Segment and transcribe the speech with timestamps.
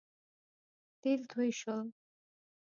[1.01, 1.87] تېل توی شول